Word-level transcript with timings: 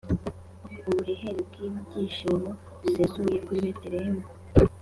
ubuhehere 0.89 1.41
bw’ibyishimo 1.49 2.49
bwisesuye 2.83 3.37
kuri 3.45 3.59
betelehemu 3.65 4.25